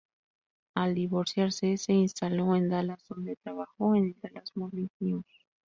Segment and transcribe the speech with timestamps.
[0.73, 5.27] Al divorciarse, se instaló en Dallas donde trabajó en el "Dallas Morning News".